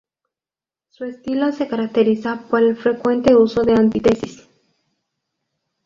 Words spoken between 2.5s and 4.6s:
el frecuente uso de antítesis.